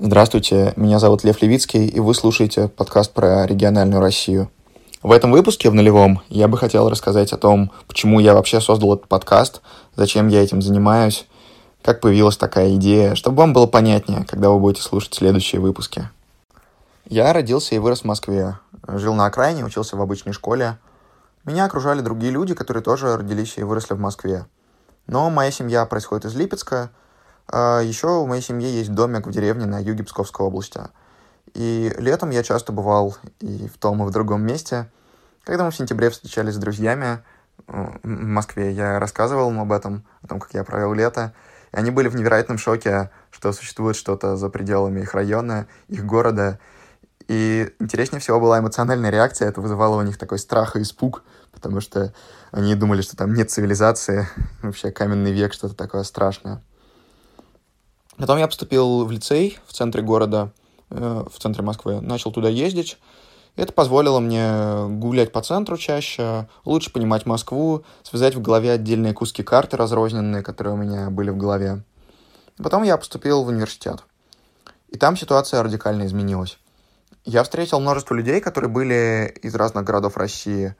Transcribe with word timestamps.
Здравствуйте, 0.00 0.74
меня 0.76 1.00
зовут 1.00 1.24
Лев 1.24 1.42
Левицкий, 1.42 1.84
и 1.84 1.98
вы 1.98 2.14
слушаете 2.14 2.68
подкаст 2.68 3.12
про 3.12 3.44
региональную 3.44 4.00
Россию. 4.00 4.48
В 5.02 5.10
этом 5.10 5.32
выпуске, 5.32 5.70
в 5.70 5.74
нулевом, 5.74 6.22
я 6.28 6.46
бы 6.46 6.56
хотел 6.56 6.88
рассказать 6.88 7.32
о 7.32 7.36
том, 7.36 7.72
почему 7.88 8.20
я 8.20 8.34
вообще 8.34 8.60
создал 8.60 8.94
этот 8.94 9.08
подкаст, 9.08 9.60
зачем 9.96 10.28
я 10.28 10.40
этим 10.40 10.62
занимаюсь, 10.62 11.26
как 11.82 12.00
появилась 12.00 12.36
такая 12.36 12.76
идея, 12.76 13.16
чтобы 13.16 13.38
вам 13.38 13.52
было 13.52 13.66
понятнее, 13.66 14.24
когда 14.24 14.50
вы 14.50 14.60
будете 14.60 14.82
слушать 14.82 15.14
следующие 15.14 15.60
выпуски. 15.60 16.08
Я 17.04 17.32
родился 17.32 17.74
и 17.74 17.78
вырос 17.78 18.02
в 18.02 18.04
Москве. 18.04 18.56
Жил 18.86 19.14
на 19.14 19.26
окраине, 19.26 19.64
учился 19.64 19.96
в 19.96 20.00
обычной 20.00 20.32
школе. 20.32 20.78
Меня 21.44 21.64
окружали 21.64 22.02
другие 22.02 22.30
люди, 22.30 22.54
которые 22.54 22.84
тоже 22.84 23.16
родились 23.16 23.54
и 23.56 23.64
выросли 23.64 23.94
в 23.94 24.00
Москве. 24.00 24.46
Но 25.08 25.28
моя 25.28 25.50
семья 25.50 25.84
происходит 25.86 26.26
из 26.26 26.36
Липецка, 26.36 26.90
еще 27.50 28.08
у 28.08 28.26
моей 28.26 28.42
семьи 28.42 28.68
есть 28.68 28.92
домик 28.92 29.26
в 29.26 29.30
деревне 29.30 29.66
на 29.66 29.78
юге 29.78 30.04
Псковской 30.04 30.46
области. 30.46 30.80
И 31.54 31.92
летом 31.98 32.30
я 32.30 32.42
часто 32.42 32.72
бывал 32.72 33.16
и 33.40 33.68
в 33.68 33.78
том, 33.78 34.02
и 34.02 34.06
в 34.06 34.10
другом 34.10 34.42
месте. 34.42 34.90
Когда 35.44 35.64
мы 35.64 35.70
в 35.70 35.76
сентябре 35.76 36.10
встречались 36.10 36.54
с 36.54 36.58
друзьями 36.58 37.22
э, 37.66 37.86
в 38.02 38.06
Москве, 38.06 38.72
я 38.72 38.98
рассказывал 38.98 39.50
им 39.50 39.60
об 39.60 39.72
этом, 39.72 40.04
о 40.22 40.26
том, 40.26 40.40
как 40.40 40.52
я 40.54 40.62
провел 40.64 40.92
лето. 40.92 41.32
И 41.72 41.76
они 41.76 41.90
были 41.90 42.08
в 42.08 42.16
невероятном 42.16 42.58
шоке, 42.58 43.10
что 43.30 43.52
существует 43.52 43.96
что-то 43.96 44.36
за 44.36 44.50
пределами 44.50 45.00
их 45.00 45.14
района, 45.14 45.66
их 45.88 46.04
города. 46.04 46.58
И 47.28 47.74
интереснее 47.78 48.20
всего 48.20 48.40
была 48.40 48.58
эмоциональная 48.58 49.10
реакция. 49.10 49.48
Это 49.48 49.60
вызывало 49.60 49.98
у 49.98 50.02
них 50.02 50.18
такой 50.18 50.38
страх 50.38 50.76
и 50.76 50.82
испуг, 50.82 51.22
потому 51.52 51.80
что 51.80 52.12
они 52.50 52.74
думали, 52.74 53.02
что 53.02 53.16
там 53.16 53.34
нет 53.34 53.50
цивилизации, 53.50 54.28
вообще 54.62 54.90
каменный 54.90 55.32
век, 55.32 55.52
что-то 55.52 55.74
такое 55.74 56.02
страшное. 56.04 56.62
Потом 58.18 58.36
я 58.38 58.48
поступил 58.48 59.04
в 59.04 59.12
лицей 59.12 59.58
в 59.66 59.72
центре 59.72 60.02
города, 60.02 60.50
э, 60.90 61.24
в 61.32 61.38
центре 61.38 61.62
Москвы, 61.62 62.00
начал 62.00 62.32
туда 62.32 62.48
ездить. 62.48 62.98
Это 63.54 63.72
позволило 63.72 64.18
мне 64.18 64.88
гулять 64.98 65.32
по 65.32 65.40
центру 65.40 65.76
чаще, 65.76 66.48
лучше 66.64 66.92
понимать 66.92 67.26
Москву, 67.26 67.84
связать 68.02 68.34
в 68.34 68.42
голове 68.42 68.72
отдельные 68.72 69.14
куски 69.14 69.42
карты 69.42 69.76
разрозненные, 69.76 70.42
которые 70.42 70.74
у 70.74 70.76
меня 70.76 71.10
были 71.10 71.30
в 71.30 71.36
голове. 71.36 71.82
Потом 72.56 72.82
я 72.82 72.96
поступил 72.96 73.44
в 73.44 73.48
университет. 73.48 74.04
И 74.88 74.96
там 74.96 75.16
ситуация 75.16 75.62
радикально 75.62 76.06
изменилась. 76.06 76.58
Я 77.24 77.44
встретил 77.44 77.78
множество 77.78 78.14
людей, 78.14 78.40
которые 78.40 78.70
были 78.70 79.32
из 79.42 79.54
разных 79.54 79.84
городов 79.84 80.16
России. 80.16 80.74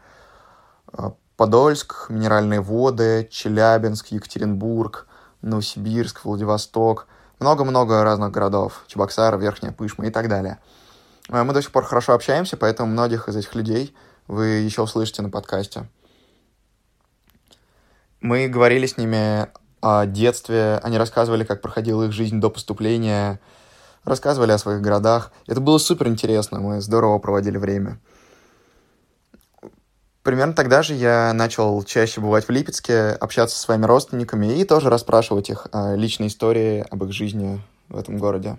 Э, 0.93 1.11
Подольск, 1.37 2.07
Минеральные 2.09 2.61
воды, 2.61 3.29
Челябинск, 3.31 4.09
Екатеринбург, 4.09 5.07
Новосибирск, 5.41 6.25
Владивосток– 6.25 7.07
много-много 7.41 8.03
разных 8.05 8.31
городов, 8.31 8.85
Чебоксары, 8.87 9.39
Верхняя 9.39 9.73
Пышма 9.73 10.07
и 10.07 10.11
так 10.11 10.29
далее. 10.29 10.59
Э, 11.29 11.43
мы 11.43 11.53
до 11.53 11.63
сих 11.63 11.73
пор 11.73 11.85
хорошо 11.85 12.15
общаемся, 12.15 12.57
поэтому 12.57 12.91
многих 12.91 13.29
из 13.29 13.37
этих 13.37 13.55
людей 13.55 13.95
вы 14.27 14.47
еще 14.47 14.83
услышите 14.83 15.23
на 15.23 15.31
подкасте. 15.31 15.89
Мы 18.21 18.49
говорили 18.49 18.87
с 18.87 18.97
ними 18.97 19.49
о 19.81 20.07
детстве, 20.07 20.81
они 20.83 20.99
рассказывали, 20.99 21.45
как 21.45 21.63
проходила 21.63 22.05
их 22.05 22.13
жизнь 22.13 22.41
до 22.41 22.51
поступления, 22.51 23.41
рассказывали 24.05 24.53
о 24.53 24.59
своих 24.59 24.81
городах. 24.81 25.33
Это 25.47 25.61
было 25.61 25.79
супер 25.79 26.09
интересно, 26.09 26.61
мы 26.61 26.81
здорово 26.81 27.19
проводили 27.19 27.59
время. 27.59 28.01
Примерно 30.29 30.53
тогда 30.53 30.83
же 30.83 30.93
я 30.93 31.33
начал 31.33 31.83
чаще 31.85 32.21
бывать 32.21 32.49
в 32.49 32.51
Липецке, 32.51 33.13
общаться 33.13 33.57
со 33.57 33.63
своими 33.63 33.87
родственниками 33.87 34.59
и 34.61 34.65
тоже 34.65 34.91
расспрашивать 34.91 35.49
их 35.49 35.69
о 35.73 35.95
личной 35.97 36.27
истории, 36.27 36.85
об 36.91 37.03
их 37.03 37.13
жизни 37.13 37.63
в 37.89 37.97
этом 37.97 38.19
городе. 38.19 38.59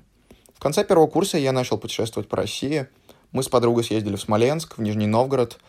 В 0.55 0.59
конце 0.59 0.83
первого 0.83 1.05
курса 1.05 1.37
я 1.37 1.51
начал 1.51 1.77
путешествовать 1.77 2.27
по 2.27 2.37
России. 2.37 2.87
Мы 3.31 3.43
с 3.43 3.49
подругой 3.49 3.83
съездили 3.83 4.15
в 4.15 4.19
Смоленск, 4.19 4.79
в 4.79 4.81
Нижний 4.81 5.05
Новгород. 5.05 5.59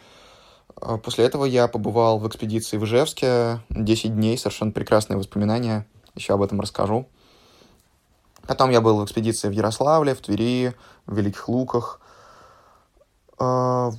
А 0.74 0.96
после 0.96 1.26
этого 1.26 1.44
я 1.44 1.68
побывал 1.68 2.18
в 2.18 2.26
экспедиции 2.26 2.78
в 2.78 2.84
Ижевске. 2.86 3.60
10 3.68 4.14
дней, 4.14 4.38
совершенно 4.38 4.72
прекрасные 4.72 5.18
воспоминания. 5.18 5.86
Еще 6.14 6.32
об 6.32 6.40
этом 6.40 6.62
расскажу. 6.62 7.10
Потом 8.46 8.70
я 8.70 8.80
был 8.80 8.96
в 8.96 9.04
экспедиции 9.04 9.48
в 9.48 9.52
Ярославле, 9.52 10.14
в 10.14 10.22
Твери, 10.22 10.72
в 11.04 11.14
Великих 11.14 11.46
Луках. 11.50 12.00
А, 13.38 13.90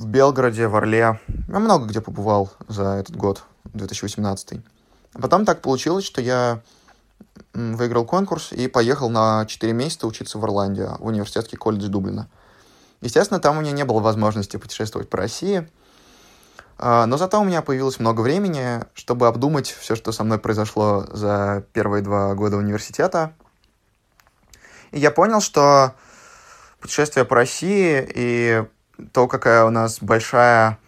в 0.00 0.06
Белгороде, 0.06 0.66
в 0.66 0.74
Орле. 0.76 1.20
Я 1.48 1.58
много 1.58 1.84
где 1.84 2.00
побывал 2.00 2.50
за 2.68 2.94
этот 2.94 3.16
год, 3.16 3.44
2018. 3.74 4.60
А 5.12 5.20
потом 5.20 5.44
так 5.44 5.60
получилось, 5.60 6.06
что 6.06 6.22
я 6.22 6.62
выиграл 7.52 8.06
конкурс 8.06 8.52
и 8.52 8.66
поехал 8.66 9.10
на 9.10 9.44
4 9.44 9.74
месяца 9.74 10.06
учиться 10.06 10.38
в 10.38 10.44
Ирландию, 10.44 10.96
в 10.98 11.06
университетский 11.06 11.56
колледж 11.56 11.88
Дублина. 11.88 12.28
Естественно, 13.02 13.40
там 13.40 13.58
у 13.58 13.60
меня 13.60 13.72
не 13.72 13.84
было 13.84 14.00
возможности 14.00 14.56
путешествовать 14.56 15.10
по 15.10 15.18
России, 15.18 15.68
а, 16.78 17.04
но 17.04 17.18
зато 17.18 17.38
у 17.38 17.44
меня 17.44 17.60
появилось 17.60 18.00
много 18.00 18.22
времени, 18.22 18.82
чтобы 18.94 19.26
обдумать 19.28 19.68
все, 19.68 19.96
что 19.96 20.12
со 20.12 20.24
мной 20.24 20.38
произошло 20.38 21.04
за 21.12 21.62
первые 21.74 22.02
два 22.02 22.34
года 22.34 22.56
университета. 22.56 23.34
И 24.92 24.98
я 24.98 25.10
понял, 25.10 25.42
что 25.42 25.94
путешествие 26.80 27.26
по 27.26 27.36
России 27.36 28.10
и 28.14 28.64
то, 29.12 29.26
какая 29.28 29.64
у 29.64 29.70
нас 29.70 29.98
большая, 30.00 30.78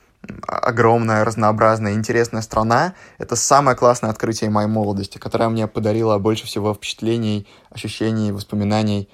огромная, 0.46 1.24
разнообразная, 1.24 1.94
интересная 1.94 2.42
страна, 2.42 2.94
это 3.18 3.36
самое 3.36 3.76
классное 3.76 4.10
открытие 4.10 4.50
моей 4.50 4.68
молодости, 4.68 5.18
которое 5.18 5.48
мне 5.48 5.66
подарило 5.66 6.18
больше 6.18 6.46
всего 6.46 6.74
впечатлений, 6.74 7.46
ощущений, 7.70 8.32
воспоминаний. 8.32 9.08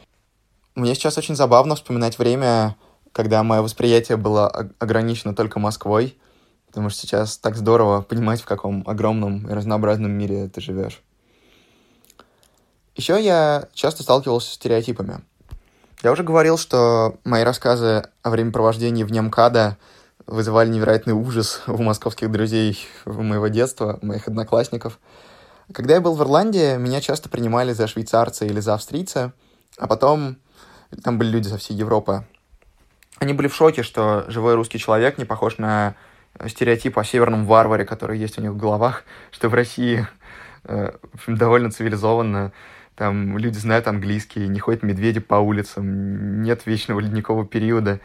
Мне 0.75 0.95
сейчас 0.95 1.19
очень 1.19 1.37
забавно 1.37 1.75
вспоминать 1.75 2.19
время, 2.19 2.77
когда 3.13 3.43
мое 3.43 3.63
восприятие 3.63 4.17
было 4.17 4.49
ограничено 4.79 5.35
только 5.35 5.59
Москвой, 5.59 6.17
потому 6.67 6.91
что 6.91 7.01
сейчас 7.01 7.39
так 7.39 7.57
здорово 7.57 8.03
понимать, 8.03 8.41
в 8.41 8.47
каком 8.47 8.85
огромном 8.87 9.49
и 9.49 9.53
разнообразном 9.53 10.13
мире 10.13 10.49
ты 10.49 10.61
живешь. 10.61 11.03
Еще 12.95 13.23
я 13.23 13.69
часто 13.75 14.03
сталкивался 14.03 14.51
с 14.51 14.55
стереотипами. 14.55 15.23
Я 16.03 16.13
уже 16.13 16.23
говорил, 16.23 16.57
что 16.59 17.19
мои 17.25 17.43
рассказы 17.43 18.05
о 18.23 18.31
времяпровождении 18.31 19.03
вне 19.03 19.21
МКАДа 19.21 19.79
вызывали 20.29 20.69
невероятный 20.69 21.13
ужас 21.13 21.63
у 21.67 21.83
московских 21.83 22.31
друзей 22.31 22.79
моего 23.05 23.49
детства, 23.49 23.99
моих 24.01 24.29
одноклассников. 24.29 25.01
Когда 25.73 25.95
я 25.95 26.01
был 26.01 26.15
в 26.15 26.23
Ирландии, 26.23 26.77
меня 26.77 27.01
часто 27.01 27.29
принимали 27.29 27.73
за 27.73 27.89
швейцарца 27.89 28.45
или 28.45 28.61
за 28.61 28.75
австрийца, 28.75 29.33
а 29.77 29.89
потом 29.89 30.37
там 31.03 31.19
были 31.19 31.31
люди 31.31 31.49
со 31.49 31.59
всей 31.59 31.75
Европы. 31.75 32.25
Они 33.19 33.33
были 33.33 33.49
в 33.49 33.57
шоке, 33.57 33.83
что 33.83 34.25
живой 34.29 34.55
русский 34.55 34.79
человек 34.79 35.19
не 35.19 35.25
похож 35.25 35.59
на 35.59 35.97
стереотип 36.47 36.97
о 36.97 37.05
северном 37.05 37.45
варваре, 37.45 37.85
который 37.85 38.19
есть 38.19 38.39
у 38.39 38.41
них 38.41 38.53
в 38.53 38.57
головах, 38.57 39.03
что 39.33 39.49
в 39.49 39.55
России 39.55 40.07
э, 40.63 40.93
довольно 41.27 41.73
цивилизованно 41.73 42.53
там 42.99 43.39
люди 43.39 43.57
знают 43.59 43.87
английский, 43.87 44.49
не 44.49 44.59
ходят 44.59 44.83
медведи 44.83 45.21
по 45.21 45.37
улицам, 45.37 46.43
нет 46.43 46.67
вечного 46.67 46.99
ледникового 46.99 47.47
периода. 47.47 48.01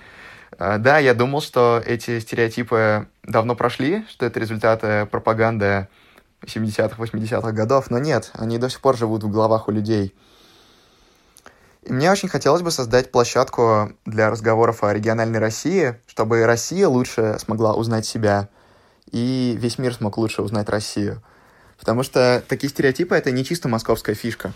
А, 0.59 0.77
да, 0.77 0.99
я 0.99 1.15
думал, 1.15 1.41
что 1.41 1.81
эти 1.83 2.19
стереотипы 2.19 3.07
давно 3.23 3.55
прошли, 3.55 4.05
что 4.07 4.27
это 4.27 4.39
результаты 4.39 5.07
пропаганды 5.07 5.87
70-х, 6.43 7.01
80-х 7.01 7.51
годов, 7.53 7.89
но 7.89 7.97
нет, 7.97 8.29
они 8.35 8.59
до 8.59 8.69
сих 8.69 8.81
пор 8.81 8.95
живут 8.95 9.23
в 9.23 9.31
головах 9.31 9.67
у 9.67 9.71
людей. 9.71 10.13
И 11.81 11.91
мне 11.91 12.11
очень 12.11 12.29
хотелось 12.29 12.61
бы 12.61 12.69
создать 12.69 13.11
площадку 13.11 13.93
для 14.05 14.29
разговоров 14.29 14.83
о 14.83 14.93
региональной 14.93 15.39
России, 15.39 15.95
чтобы 16.05 16.45
Россия 16.45 16.87
лучше 16.87 17.37
смогла 17.39 17.73
узнать 17.73 18.05
себя, 18.05 18.47
и 19.11 19.57
весь 19.59 19.79
мир 19.79 19.95
смог 19.95 20.19
лучше 20.19 20.43
узнать 20.43 20.69
Россию. 20.69 21.23
Потому 21.79 22.03
что 22.03 22.43
такие 22.47 22.69
стереотипы— 22.69 23.15
это 23.17 23.31
не 23.31 23.43
чисто 23.43 23.67
московская 23.67 24.13
фишка. 24.13 24.53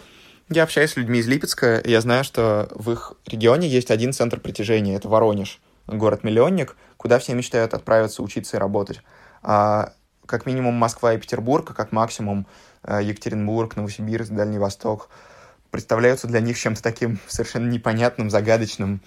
Я 0.49 0.63
общаюсь 0.63 0.91
с 0.91 0.95
людьми 0.95 1.19
из 1.19 1.27
Липецка, 1.27 1.77
и 1.79 1.91
я 1.91 1.99
знаю, 1.99 2.23
что 2.23 2.69
в 2.73 2.89
их 2.91 3.13
регионе 3.25 3.67
есть 3.67 3.91
один 3.91 4.13
центр 4.13 4.39
притяжения, 4.39 4.95
это 4.95 5.09
Воронеж, 5.09 5.59
город-миллионник, 5.87 6.77
куда 6.95 7.19
все 7.19 7.33
мечтают 7.33 7.73
отправиться 7.73 8.23
учиться 8.23 8.55
и 8.55 8.59
работать. 8.59 9.01
А 9.43 9.93
как 10.25 10.45
минимум 10.45 10.75
Москва 10.75 11.13
и 11.13 11.17
Петербург, 11.17 11.69
а 11.69 11.73
как 11.73 11.91
максимум 11.91 12.47
э, 12.83 13.01
Екатеринбург, 13.03 13.75
Новосибирск, 13.75 14.31
Дальний 14.31 14.57
Восток 14.57 15.09
представляются 15.69 16.27
для 16.27 16.39
них 16.39 16.57
чем-то 16.57 16.81
таким 16.81 17.19
совершенно 17.27 17.69
непонятным, 17.69 18.29
загадочным. 18.29 19.01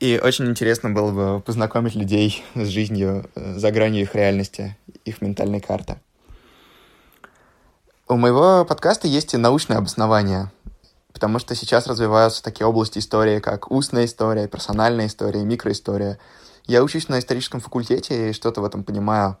И 0.00 0.20
очень 0.22 0.46
интересно 0.46 0.90
было 0.90 1.12
бы 1.12 1.40
познакомить 1.40 1.94
людей 1.94 2.44
с 2.54 2.66
жизнью 2.68 3.30
э, 3.34 3.54
за 3.58 3.70
гранью 3.70 4.02
их 4.02 4.14
реальности, 4.14 4.76
их 5.06 5.22
ментальной 5.22 5.60
карты. 5.60 5.96
У 8.06 8.16
моего 8.16 8.66
подкаста 8.66 9.08
есть 9.08 9.32
и 9.32 9.38
научное 9.38 9.78
обоснование, 9.78 10.52
потому 11.14 11.38
что 11.38 11.54
сейчас 11.54 11.86
развиваются 11.86 12.42
такие 12.42 12.66
области 12.66 12.98
истории, 12.98 13.40
как 13.40 13.70
устная 13.70 14.04
история, 14.04 14.46
персональная 14.46 15.06
история, 15.06 15.42
микроистория. 15.42 16.18
Я 16.66 16.84
учусь 16.84 17.08
на 17.08 17.18
историческом 17.18 17.60
факультете 17.60 18.28
и 18.28 18.32
что-то 18.34 18.60
в 18.60 18.66
этом 18.66 18.84
понимаю. 18.84 19.38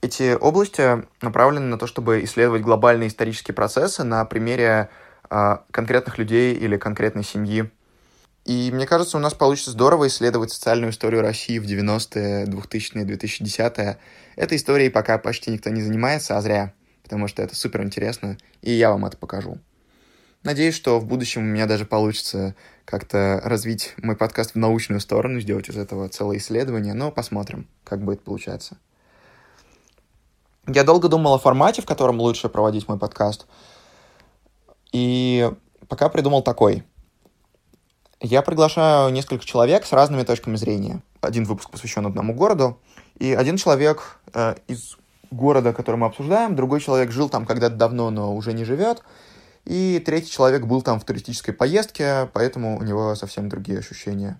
Эти 0.00 0.34
области 0.34 1.06
направлены 1.20 1.66
на 1.66 1.78
то, 1.78 1.86
чтобы 1.86 2.24
исследовать 2.24 2.62
глобальные 2.62 3.10
исторические 3.10 3.54
процессы 3.54 4.02
на 4.02 4.24
примере 4.24 4.88
э, 5.28 5.58
конкретных 5.70 6.16
людей 6.16 6.54
или 6.54 6.78
конкретной 6.78 7.22
семьи. 7.22 7.70
И 8.50 8.72
мне 8.72 8.84
кажется, 8.84 9.16
у 9.16 9.20
нас 9.20 9.32
получится 9.32 9.70
здорово 9.70 10.08
исследовать 10.08 10.50
социальную 10.50 10.90
историю 10.90 11.22
России 11.22 11.60
в 11.60 11.66
90-е, 11.66 12.46
2000-е, 12.46 13.04
2010-е. 13.04 13.98
Этой 14.34 14.56
историей 14.56 14.90
пока 14.90 15.18
почти 15.18 15.52
никто 15.52 15.70
не 15.70 15.82
занимается, 15.82 16.36
а 16.36 16.40
зря, 16.42 16.74
потому 17.04 17.28
что 17.28 17.42
это 17.42 17.54
супер 17.54 17.84
интересно, 17.84 18.38
и 18.60 18.72
я 18.72 18.90
вам 18.90 19.06
это 19.06 19.16
покажу. 19.16 19.60
Надеюсь, 20.42 20.74
что 20.74 20.98
в 20.98 21.06
будущем 21.06 21.42
у 21.42 21.44
меня 21.44 21.66
даже 21.66 21.84
получится 21.84 22.56
как-то 22.84 23.40
развить 23.44 23.94
мой 23.98 24.16
подкаст 24.16 24.54
в 24.54 24.58
научную 24.58 24.98
сторону, 24.98 25.38
сделать 25.38 25.68
из 25.68 25.76
этого 25.76 26.08
целое 26.08 26.38
исследование, 26.38 26.92
но 26.92 27.12
посмотрим, 27.12 27.68
как 27.84 28.02
будет 28.02 28.24
получаться. 28.24 28.78
Я 30.66 30.82
долго 30.82 31.06
думал 31.06 31.34
о 31.34 31.38
формате, 31.38 31.82
в 31.82 31.86
котором 31.86 32.18
лучше 32.18 32.48
проводить 32.48 32.88
мой 32.88 32.98
подкаст, 32.98 33.46
и 34.90 35.48
пока 35.86 36.08
придумал 36.08 36.42
такой. 36.42 36.82
Я 38.22 38.42
приглашаю 38.42 39.10
несколько 39.12 39.46
человек 39.46 39.86
с 39.86 39.92
разными 39.92 40.24
точками 40.24 40.56
зрения. 40.56 41.00
Один 41.22 41.44
выпуск 41.44 41.70
посвящен 41.70 42.04
одному 42.04 42.34
городу, 42.34 42.78
и 43.18 43.32
один 43.32 43.56
человек 43.56 44.18
э, 44.34 44.56
из 44.68 44.98
города, 45.30 45.72
который 45.72 45.96
мы 45.96 46.06
обсуждаем, 46.06 46.54
другой 46.54 46.80
человек 46.80 47.12
жил 47.12 47.30
там 47.30 47.46
когда-то 47.46 47.76
давно, 47.76 48.10
но 48.10 48.36
уже 48.36 48.52
не 48.52 48.64
живет, 48.64 49.02
и 49.64 50.02
третий 50.04 50.30
человек 50.30 50.66
был 50.66 50.82
там 50.82 51.00
в 51.00 51.04
туристической 51.04 51.54
поездке, 51.54 52.28
поэтому 52.34 52.78
у 52.78 52.82
него 52.82 53.14
совсем 53.14 53.48
другие 53.48 53.78
ощущения. 53.78 54.38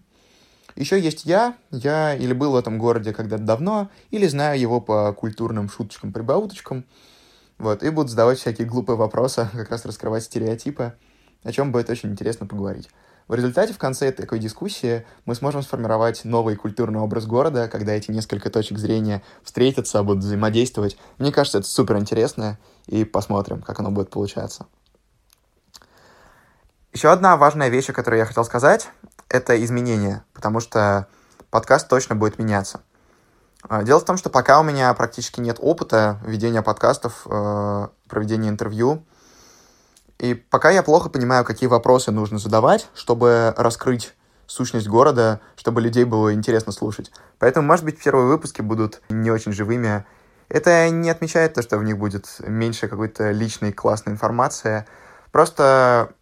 Еще 0.77 1.00
есть 1.00 1.25
я. 1.25 1.55
Я 1.71 2.15
или 2.15 2.35
был 2.35 2.53
в 2.53 2.56
этом 2.56 2.79
городе 2.79 3.15
когда-то 3.15 3.44
давно, 3.44 3.88
или 4.11 4.27
знаю 4.27 4.61
его 4.61 4.82
по 4.82 5.12
культурным 5.15 5.71
шуточкам, 5.71 6.12
прибауточкам. 6.12 6.85
Вот, 7.56 7.82
и 7.82 7.88
буду 7.88 8.09
задавать 8.09 8.38
всякие 8.38 8.67
глупые 8.69 8.97
вопросы, 8.97 9.49
как 9.53 9.71
раз 9.71 9.87
раскрывать 9.87 10.25
стереотипы, 10.25 10.93
о 11.44 11.53
чем 11.53 11.73
будет 11.73 11.88
очень 11.88 12.11
интересно 12.11 12.47
поговорить. 12.47 12.91
В 13.31 13.35
результате 13.35 13.73
в 13.73 13.79
конце 13.79 14.11
такой 14.11 14.41
дискуссии 14.41 15.06
мы 15.25 15.37
сможем 15.37 15.62
сформировать 15.62 16.25
новый 16.25 16.56
культурный 16.56 16.99
образ 16.99 17.27
города, 17.27 17.69
когда 17.69 17.93
эти 17.93 18.11
несколько 18.11 18.50
точек 18.50 18.77
зрения 18.77 19.23
встретятся, 19.44 20.03
будут 20.03 20.25
взаимодействовать. 20.25 20.99
Мне 21.19 21.31
кажется, 21.31 21.59
это 21.59 21.69
супер 21.69 21.97
интересно, 21.99 22.59
и 22.87 23.05
посмотрим, 23.05 23.62
как 23.62 23.79
оно 23.79 23.93
будет 23.93 24.11
получаться. 24.11 24.67
Еще 26.93 27.09
одна 27.12 27.37
важная 27.37 27.69
вещь, 27.69 27.88
о 27.91 27.93
которой 27.93 28.19
я 28.19 28.25
хотел 28.25 28.44
сказать, 28.44 28.91
это 29.29 29.65
изменения, 29.65 30.25
потому 30.32 30.59
что 30.59 31.06
подкаст 31.50 31.87
точно 31.87 32.17
будет 32.17 32.37
меняться. 32.37 32.81
А, 33.62 33.85
дело 33.85 34.00
в 34.00 34.05
том, 34.05 34.17
что 34.17 34.29
пока 34.29 34.59
у 34.59 34.65
меня 34.65 34.93
практически 34.94 35.38
нет 35.38 35.59
опыта 35.61 36.19
ведения 36.27 36.62
подкастов, 36.62 37.29
э, 37.31 37.88
проведения 38.09 38.49
интервью, 38.49 39.05
и 40.20 40.34
пока 40.34 40.70
я 40.70 40.82
плохо 40.82 41.08
понимаю, 41.08 41.44
какие 41.44 41.69
вопросы 41.69 42.11
нужно 42.11 42.38
задавать, 42.38 42.88
чтобы 42.94 43.55
раскрыть 43.56 44.14
сущность 44.46 44.87
города, 44.87 45.40
чтобы 45.56 45.81
людей 45.81 46.05
было 46.05 46.34
интересно 46.34 46.72
слушать. 46.72 47.11
Поэтому, 47.38 47.67
может 47.67 47.87
быть, 47.87 48.02
первые 48.02 48.26
выпуски 48.26 48.61
будут 48.61 49.00
не 49.08 49.31
очень 49.31 49.52
живыми. 49.52 50.05
Это 50.50 50.90
не 50.90 51.08
отмечает 51.08 51.55
то, 51.55 51.62
что 51.62 51.78
в 51.78 51.84
них 51.84 51.96
будет 51.96 52.26
меньше 52.40 52.87
какой-то 52.87 53.31
личной 53.31 53.72
классной 53.72 54.12
информации. 54.12 54.84
Просто 55.32 56.12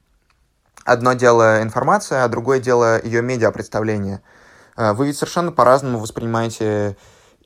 одно 0.85 1.15
дело 1.15 1.61
информация, 1.63 2.23
а 2.23 2.29
другое 2.29 2.61
дело 2.61 3.03
ее 3.03 3.21
медиа-представление. 3.21 4.23
Э, 4.77 4.93
вы 4.93 5.07
ведь 5.07 5.17
совершенно 5.17 5.51
по-разному 5.51 5.99
воспринимаете 5.99 6.97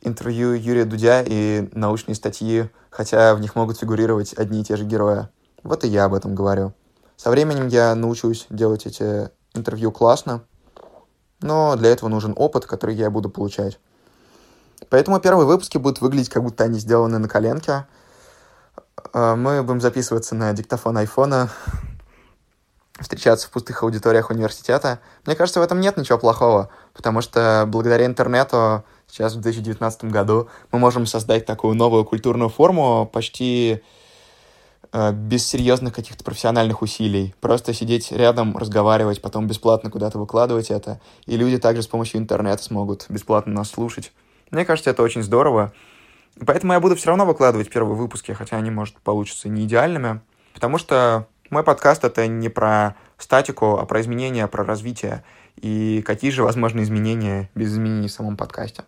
интервью 0.03 0.53
Юрия 0.53 0.85
Дудя 0.85 1.23
и 1.25 1.71
научные 1.73 2.15
статьи, 2.15 2.69
хотя 2.91 3.35
в 3.35 3.41
них 3.41 3.55
могут 3.55 3.79
фигурировать 3.79 4.35
одни 4.35 4.61
и 4.61 4.65
те 4.65 4.77
же 4.77 4.85
герои. 4.85 5.29
Вот 5.63 5.85
и 5.85 5.89
я 5.89 6.05
об 6.05 6.15
этом 6.15 6.35
говорю. 6.35 6.73
Со 7.17 7.31
временем 7.31 7.69
я 7.69 7.95
научусь 7.95 8.47
делать 8.51 8.87
эти 8.87 9.31
интервью 9.55 9.93
классно, 9.93 10.45
но 11.41 11.77
для 11.77 11.91
этого 11.91 12.09
нужен 12.09 12.35
опыт, 12.37 12.67
который 12.67 12.95
я 12.95 13.11
буду 13.11 13.31
получать. 13.31 13.79
Поэтому 14.89 15.21
первые 15.21 15.47
выпуски 15.47 15.79
будут 15.79 16.01
выглядеть, 16.01 16.31
как 16.31 16.43
будто 16.43 16.65
они 16.65 16.79
сделаны 16.79 17.19
на 17.19 17.29
коленке. 17.29 17.87
Э, 19.13 19.35
мы 19.37 19.63
будем 19.63 19.81
записываться 19.81 20.35
на 20.35 20.53
диктофон 20.53 20.99
айфона, 20.99 21.51
встречаться 23.01 23.47
в 23.47 23.51
пустых 23.51 23.83
аудиториях 23.83 24.31
университета. 24.31 25.01
Мне 25.25 25.37
кажется, 25.37 25.61
в 25.61 25.63
этом 25.63 25.81
нет 25.81 25.97
ничего 25.97 26.19
плохого, 26.19 26.71
потому 26.93 27.21
что 27.21 27.65
благодаря 27.69 28.07
интернету 28.07 28.85
сейчас 29.07 29.35
в 29.35 29.41
2019 29.41 30.05
году 30.05 30.49
мы 30.73 30.79
можем 30.79 31.07
создать 31.07 31.47
такую 31.47 31.75
новую 31.75 32.05
культурную 32.05 32.49
форму 32.49 33.09
почти 33.13 33.83
без 34.93 35.47
серьезных 35.47 35.95
каких-то 35.95 36.23
профессиональных 36.23 36.83
усилий. 36.83 37.35
Просто 37.41 37.73
сидеть 37.73 38.13
рядом, 38.13 38.57
разговаривать, 38.57 39.23
потом 39.23 39.47
бесплатно 39.47 39.91
куда-то 39.91 40.19
выкладывать 40.19 40.71
это. 40.71 41.01
И 41.27 41.37
люди 41.37 41.59
также 41.59 41.83
с 41.83 41.87
помощью 41.87 42.21
интернета 42.21 42.63
смогут 42.63 43.07
бесплатно 43.09 43.55
нас 43.55 43.71
слушать. 43.71 44.13
Мне 44.51 44.67
кажется, 44.67 44.91
это 44.91 45.03
очень 45.03 45.23
здорово. 45.23 45.73
Поэтому 46.47 46.75
я 46.75 46.81
буду 46.81 46.97
все 46.97 47.09
равно 47.09 47.25
выкладывать 47.25 47.71
первые 47.71 47.97
выпуски, 47.97 48.33
хотя 48.33 48.57
они, 48.57 48.71
может, 48.71 48.97
получатся 48.97 49.49
не 49.49 49.65
идеальными. 49.65 50.21
Потому 50.53 50.77
что 50.77 51.27
мой 51.49 51.63
подкаст— 51.63 52.05
это 52.07 52.27
не 52.27 52.51
про 52.51 52.97
статику, 53.17 53.79
а 53.79 53.87
про 53.87 54.01
изменения, 54.03 54.47
про 54.47 54.63
развитие. 54.63 55.25
И 55.57 56.03
какие 56.05 56.31
же 56.31 56.43
возможны 56.43 56.83
изменения 56.83 57.51
без 57.55 57.73
изменений 57.73 58.09
в 58.09 58.13
самом 58.13 58.37
подкасте. 58.37 58.85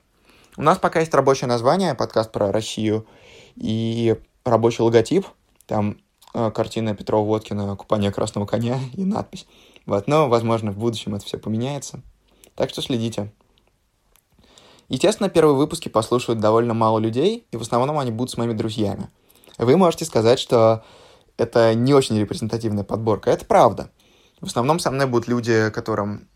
У 0.58 0.62
нас 0.62 0.78
пока 0.78 1.00
есть 1.00 1.14
рабочее 1.14 1.48
название, 1.48 1.94
подкаст 1.94 2.30
про 2.30 2.52
Россию, 2.52 3.06
и 3.56 4.16
рабочий 4.44 4.82
логотип— 4.82 5.26
там 5.66 5.98
э, 6.34 6.50
картина 6.50 6.94
Петрова 6.94 7.26
Водкина 7.26 7.76
«Купание 7.76 8.12
красного 8.12 8.46
коня» 8.46 8.78
и 8.94 9.04
надпись. 9.04 9.46
Вот, 9.86 10.06
но, 10.08 10.28
возможно, 10.28 10.72
в 10.72 10.78
будущем 10.78 11.14
это 11.14 11.24
все 11.24 11.38
поменяется. 11.38 12.02
Так 12.54 12.70
что 12.70 12.82
следите. 12.82 13.32
Естественно, 14.88 15.28
первые 15.28 15.56
выпуски 15.56 15.88
послушают 15.88 16.40
довольно 16.40 16.74
мало 16.74 16.98
людей, 16.98 17.46
и 17.50 17.56
в 17.56 17.62
основном 17.62 17.98
они 17.98 18.10
будут 18.10 18.30
с 18.30 18.36
моими 18.36 18.52
друзьями. 18.52 19.08
Вы 19.58 19.76
можете 19.76 20.04
сказать, 20.04 20.38
что 20.38 20.84
это 21.36 21.74
не 21.74 21.94
очень 21.94 22.18
репрезентативная 22.18 22.84
подборка. 22.84 23.30
Это 23.30 23.44
правда. 23.44 23.90
В 24.40 24.46
основном 24.46 24.78
со 24.78 24.90
мной 24.90 25.06
будут 25.06 25.28
люди, 25.28 25.70
которым 25.70 26.28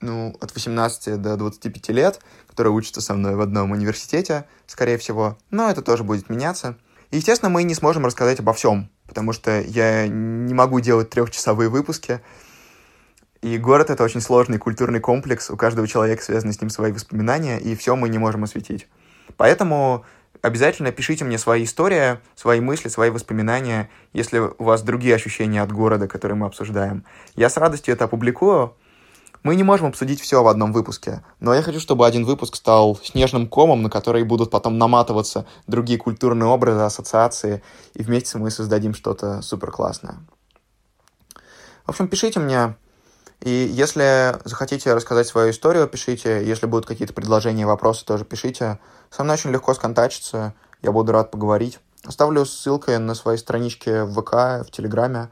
ну, 0.00 0.36
от 0.40 0.54
18 0.54 1.20
до 1.20 1.36
25 1.36 1.88
лет, 1.88 2.20
которые 2.46 2.72
учатся 2.72 3.00
со 3.00 3.14
мной 3.14 3.34
в 3.34 3.40
одном 3.40 3.72
университете, 3.72 4.46
скорее 4.66 4.98
всего. 4.98 5.36
Но 5.50 5.68
это 5.68 5.82
тоже 5.82 6.04
будет 6.04 6.30
меняться. 6.30 6.78
Естественно, 7.10 7.48
мы 7.48 7.62
не 7.62 7.74
сможем 7.74 8.04
рассказать 8.04 8.40
обо 8.40 8.52
всем, 8.52 8.90
потому 9.06 9.32
что 9.32 9.60
я 9.60 10.06
не 10.06 10.52
могу 10.52 10.80
делать 10.80 11.08
трехчасовые 11.08 11.70
выпуски. 11.70 12.20
И 13.40 13.56
город— 13.56 13.88
это 13.90 14.04
очень 14.04 14.20
сложный 14.20 14.58
культурный 14.58 15.00
комплекс, 15.00 15.48
у 15.50 15.56
каждого 15.56 15.86
человека 15.88 16.22
связаны 16.22 16.52
с 16.52 16.60
ним 16.60 16.70
свои 16.70 16.92
воспоминания, 16.92 17.58
и 17.58 17.74
все 17.76 17.96
мы 17.96 18.08
не 18.08 18.18
можем 18.18 18.44
осветить. 18.44 18.88
Поэтому 19.36 20.04
обязательно 20.42 20.92
пишите 20.92 21.24
мне 21.24 21.38
свои 21.38 21.64
истории, 21.64 22.18
свои 22.34 22.60
мысли, 22.60 22.88
свои 22.88 23.10
воспоминания, 23.10 23.88
если 24.12 24.38
у 24.38 24.64
вас 24.64 24.82
другие 24.82 25.14
ощущения 25.14 25.62
от 25.62 25.72
города, 25.72 26.08
которые 26.08 26.36
мы 26.36 26.46
обсуждаем. 26.46 27.04
Я 27.36 27.48
с 27.48 27.56
радостью 27.56 27.94
это 27.94 28.04
опубликую, 28.04 28.74
мы 29.42 29.56
не 29.56 29.62
можем 29.62 29.88
обсудить 29.88 30.20
все 30.20 30.42
в 30.42 30.48
одном 30.48 30.72
выпуске, 30.72 31.22
но 31.40 31.54
я 31.54 31.62
хочу, 31.62 31.80
чтобы 31.80 32.06
один 32.06 32.24
выпуск 32.24 32.56
стал 32.56 32.98
снежным 33.02 33.48
комом, 33.48 33.82
на 33.82 33.90
который 33.90 34.24
будут 34.24 34.50
потом 34.50 34.78
наматываться 34.78 35.46
другие 35.66 35.98
культурные 35.98 36.48
образы, 36.48 36.80
ассоциации, 36.80 37.62
и 37.94 38.02
вместе 38.02 38.38
мы 38.38 38.50
создадим 38.50 38.94
что-то 38.94 39.42
супер 39.42 39.70
классное. 39.70 40.16
В 41.84 41.90
общем, 41.90 42.08
пишите 42.08 42.40
мне, 42.40 42.76
и 43.40 43.50
если 43.50 44.36
захотите 44.44 44.92
рассказать 44.94 45.28
свою 45.28 45.50
историю, 45.50 45.86
пишите. 45.86 46.44
Если 46.44 46.66
будут 46.66 46.86
какие-то 46.86 47.14
предложения, 47.14 47.66
вопросы, 47.66 48.04
тоже 48.04 48.24
пишите. 48.24 48.80
Со 49.10 49.22
мной 49.22 49.34
очень 49.34 49.50
легко 49.50 49.74
сконтачиться, 49.74 50.54
я 50.82 50.90
буду 50.90 51.12
рад 51.12 51.30
поговорить. 51.30 51.78
Оставлю 52.04 52.44
ссылки 52.44 52.90
на 52.90 53.14
свои 53.14 53.36
странички 53.36 54.02
в 54.02 54.20
ВК, 54.20 54.66
в 54.66 54.70
Телеграме. 54.72 55.30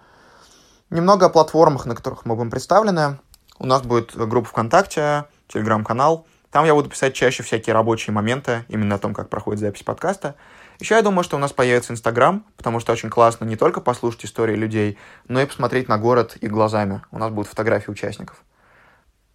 Немного 0.88 1.26
о 1.26 1.30
платформах, 1.30 1.84
на 1.86 1.96
которых 1.96 2.24
мы 2.26 2.36
будем 2.36 2.50
представлены. 2.50 3.18
У 3.58 3.66
нас 3.66 3.82
будет 3.82 4.16
группа 4.16 4.48
ВКонтакте, 4.48 5.24
телеграм-канал. 5.48 6.26
Там 6.50 6.64
я 6.64 6.74
буду 6.74 6.88
писать 6.88 7.14
чаще 7.14 7.42
всякие 7.42 7.74
рабочие 7.74 8.14
моменты, 8.14 8.64
именно 8.68 8.94
о 8.94 8.98
том, 8.98 9.14
как 9.14 9.28
проходит 9.28 9.60
запись 9.60 9.82
подкаста. 9.82 10.36
Еще 10.78 10.94
я 10.94 11.02
думаю, 11.02 11.24
что 11.24 11.36
у 11.36 11.38
нас 11.38 11.52
появится 11.52 11.92
Инстаграм, 11.92 12.44
потому 12.56 12.80
что 12.80 12.92
очень 12.92 13.10
классно 13.10 13.44
не 13.44 13.56
только 13.56 13.80
послушать 13.80 14.26
истории 14.26 14.54
людей, 14.54 14.98
но 15.28 15.40
и 15.40 15.46
посмотреть 15.46 15.88
на 15.88 15.98
город 15.98 16.36
их 16.36 16.50
глазами. 16.50 17.02
У 17.10 17.18
нас 17.18 17.30
будут 17.30 17.48
фотографии 17.48 17.90
участников. 17.90 18.36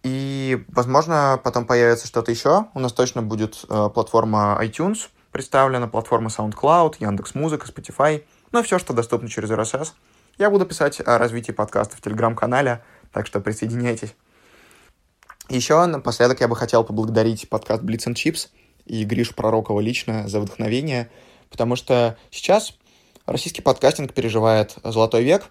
И, 0.02 0.64
возможно, 0.68 1.40
потом 1.42 1.64
появится 1.64 2.06
что-то 2.06 2.30
еще. 2.30 2.66
У 2.74 2.80
нас 2.80 2.92
точно 2.92 3.22
будет 3.22 3.64
э, 3.68 3.88
платформа 3.92 4.58
iTunes 4.60 5.08
представлена, 5.32 5.88
платформа 5.88 6.28
SoundCloud, 6.28 6.96
Яндекс.Музыка, 7.00 7.66
Spotify, 7.66 8.24
ну 8.52 8.62
все, 8.62 8.78
что 8.78 8.92
доступно 8.92 9.28
через 9.28 9.50
RSS. 9.50 9.92
Я 10.38 10.50
буду 10.50 10.66
писать 10.66 11.00
о 11.04 11.18
развитии 11.18 11.52
подкаста 11.52 11.96
в 11.96 12.00
Телеграм-канале, 12.00 12.82
так 13.12 13.26
что 13.26 13.40
присоединяйтесь. 13.40 14.14
Еще 15.48 15.84
напоследок 15.86 16.40
я 16.40 16.48
бы 16.48 16.56
хотел 16.56 16.84
поблагодарить 16.84 17.48
подкаст 17.48 17.82
Blitz 17.82 18.06
and 18.06 18.14
Chips 18.14 18.48
и 18.86 19.04
Гришу 19.04 19.34
Пророкова 19.34 19.80
лично 19.80 20.28
за 20.28 20.40
вдохновение, 20.40 21.10
потому 21.50 21.76
что 21.76 22.16
сейчас 22.30 22.74
российский 23.26 23.62
подкастинг 23.62 24.14
переживает 24.14 24.76
золотой 24.82 25.24
век, 25.24 25.50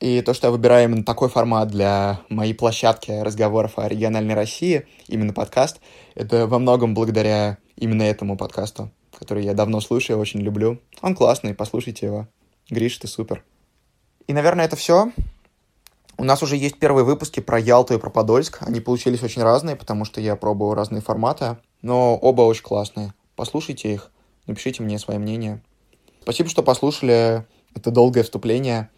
и 0.00 0.22
то, 0.22 0.32
что 0.32 0.46
я 0.46 0.50
выбираю 0.52 0.84
именно 0.84 1.04
такой 1.04 1.28
формат 1.28 1.68
для 1.68 2.20
моей 2.28 2.54
площадки 2.54 3.10
разговоров 3.10 3.78
о 3.78 3.88
региональной 3.88 4.34
России, 4.34 4.86
именно 5.08 5.32
подкаст, 5.32 5.80
это 6.14 6.46
во 6.46 6.58
многом 6.60 6.94
благодаря 6.94 7.58
именно 7.76 8.04
этому 8.04 8.36
подкасту, 8.36 8.90
который 9.18 9.44
я 9.44 9.54
давно 9.54 9.80
слушаю, 9.80 10.18
очень 10.20 10.40
люблю. 10.40 10.80
Он 11.02 11.16
классный, 11.16 11.54
послушайте 11.54 12.06
его. 12.06 12.28
Гриш, 12.70 12.96
ты 12.98 13.08
супер. 13.08 13.42
И, 14.28 14.32
наверное, 14.32 14.66
это 14.66 14.76
все. 14.76 15.10
У 16.20 16.24
нас 16.24 16.42
уже 16.42 16.56
есть 16.56 16.80
первые 16.80 17.04
выпуски 17.04 17.38
про 17.38 17.60
Ялту 17.60 17.94
и 17.94 17.98
про 17.98 18.10
Подольск. 18.10 18.58
Они 18.62 18.80
получились 18.80 19.22
очень 19.22 19.40
разные, 19.40 19.76
потому 19.76 20.04
что 20.04 20.20
я 20.20 20.34
пробовал 20.34 20.74
разные 20.74 21.00
форматы, 21.00 21.58
но 21.80 22.16
оба 22.16 22.42
очень 22.42 22.64
классные. 22.64 23.14
Послушайте 23.36 23.94
их, 23.94 24.10
напишите 24.48 24.82
мне 24.82 24.98
свое 24.98 25.20
мнение. 25.20 25.62
Спасибо, 26.22 26.48
что 26.48 26.64
послушали 26.64 27.46
это 27.72 27.92
долгое 27.92 28.24
вступление. 28.24 28.90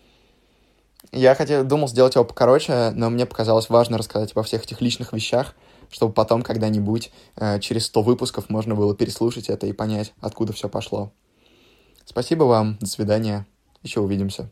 Я 1.12 1.34
хотел, 1.34 1.62
думал 1.62 1.88
сделать 1.88 2.14
его 2.14 2.24
покороче, 2.24 2.90
но 2.94 3.10
мне 3.10 3.26
показалось 3.26 3.68
важно 3.68 3.98
рассказать 3.98 4.32
обо 4.32 4.42
всех 4.42 4.64
этих 4.64 4.80
личных 4.80 5.12
вещах, 5.12 5.54
чтобы 5.90 6.14
потом 6.14 6.40
когда-нибудь 6.40 7.12
э, 7.36 7.60
через 7.60 7.84
100 7.86 8.00
выпусков 8.00 8.48
можно 8.48 8.74
было 8.74 8.96
переслушать 8.96 9.50
это 9.50 9.66
и 9.66 9.74
понять, 9.74 10.14
откуда 10.22 10.54
все 10.54 10.70
пошло. 10.70 11.12
Спасибо 12.06 12.44
вам, 12.44 12.78
до 12.80 12.86
свидания, 12.86 13.46
еще 13.82 14.00
увидимся. 14.00 14.48